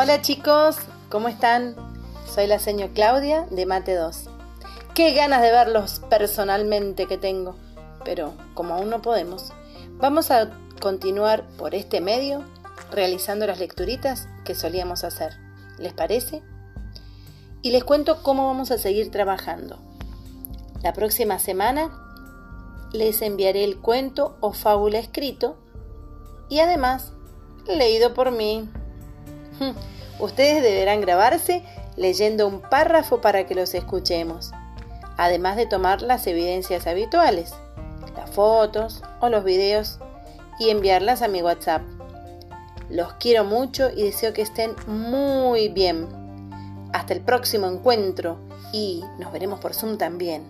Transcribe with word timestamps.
Hola 0.00 0.22
chicos, 0.22 0.76
¿cómo 1.08 1.26
están? 1.26 1.74
Soy 2.32 2.46
la 2.46 2.60
señora 2.60 2.92
Claudia 2.94 3.48
de 3.50 3.66
Mate 3.66 3.96
2. 3.96 4.30
Qué 4.94 5.12
ganas 5.12 5.42
de 5.42 5.50
verlos 5.50 6.02
personalmente 6.08 7.06
que 7.06 7.18
tengo, 7.18 7.56
pero 8.04 8.32
como 8.54 8.74
aún 8.74 8.90
no 8.90 9.02
podemos, 9.02 9.52
vamos 9.94 10.30
a 10.30 10.50
continuar 10.80 11.48
por 11.58 11.74
este 11.74 12.00
medio 12.00 12.44
realizando 12.92 13.44
las 13.48 13.58
lecturitas 13.58 14.28
que 14.44 14.54
solíamos 14.54 15.02
hacer. 15.02 15.32
¿Les 15.78 15.94
parece? 15.94 16.44
Y 17.60 17.72
les 17.72 17.82
cuento 17.82 18.22
cómo 18.22 18.46
vamos 18.46 18.70
a 18.70 18.78
seguir 18.78 19.10
trabajando. 19.10 19.80
La 20.80 20.92
próxima 20.92 21.40
semana 21.40 21.90
les 22.92 23.20
enviaré 23.20 23.64
el 23.64 23.80
cuento 23.80 24.36
o 24.42 24.52
fábula 24.52 25.00
escrito 25.00 25.56
y 26.48 26.60
además 26.60 27.14
leído 27.66 28.14
por 28.14 28.30
mí. 28.30 28.70
Ustedes 30.18 30.62
deberán 30.62 31.00
grabarse 31.00 31.62
leyendo 31.96 32.46
un 32.46 32.60
párrafo 32.60 33.20
para 33.20 33.46
que 33.46 33.54
los 33.54 33.74
escuchemos, 33.74 34.52
además 35.16 35.56
de 35.56 35.66
tomar 35.66 36.02
las 36.02 36.26
evidencias 36.26 36.86
habituales, 36.86 37.54
las 38.16 38.30
fotos 38.30 39.02
o 39.20 39.28
los 39.28 39.44
videos 39.44 39.98
y 40.58 40.70
enviarlas 40.70 41.22
a 41.22 41.28
mi 41.28 41.42
WhatsApp. 41.42 41.82
Los 42.88 43.12
quiero 43.14 43.44
mucho 43.44 43.90
y 43.94 44.04
deseo 44.04 44.32
que 44.32 44.42
estén 44.42 44.74
muy 44.86 45.68
bien. 45.68 46.08
Hasta 46.92 47.12
el 47.12 47.20
próximo 47.20 47.66
encuentro 47.66 48.38
y 48.72 49.04
nos 49.18 49.32
veremos 49.32 49.60
por 49.60 49.74
Zoom 49.74 49.98
también. 49.98 50.44